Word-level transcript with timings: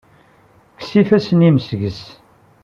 Kkes 0.77 0.91
ifassen-nnem 1.01 1.57
seg-s. 1.67 2.01